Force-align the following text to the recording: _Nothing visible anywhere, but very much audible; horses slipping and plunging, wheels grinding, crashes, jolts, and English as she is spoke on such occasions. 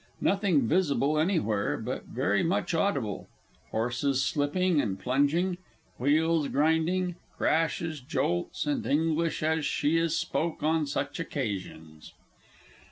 _Nothing 0.19 0.63
visible 0.63 1.19
anywhere, 1.19 1.77
but 1.77 2.05
very 2.05 2.41
much 2.41 2.73
audible; 2.73 3.27
horses 3.69 4.23
slipping 4.23 4.81
and 4.81 4.99
plunging, 4.99 5.59
wheels 5.99 6.47
grinding, 6.47 7.17
crashes, 7.37 7.99
jolts, 8.01 8.65
and 8.65 8.83
English 8.87 9.43
as 9.43 9.63
she 9.63 9.97
is 9.97 10.17
spoke 10.17 10.63
on 10.63 10.87
such 10.87 11.19
occasions. 11.19 12.13